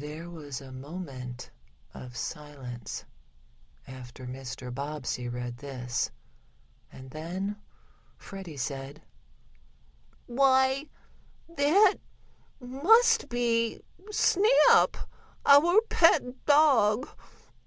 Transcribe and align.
There 0.00 0.30
was 0.30 0.62
a 0.62 0.72
moment 0.72 1.50
of 1.92 2.16
silence 2.16 3.04
after 3.86 4.26
Mr. 4.26 4.74
Bobbsey 4.74 5.28
read 5.28 5.58
this, 5.58 6.10
and 6.90 7.10
then 7.10 7.54
Freddie 8.16 8.56
said: 8.56 9.02
"Why 10.24 10.88
that 11.50 11.96
must 12.58 13.28
be 13.28 13.82
Snap 14.10 14.96
our 15.44 15.82
pet 15.90 16.46
dog! 16.46 17.06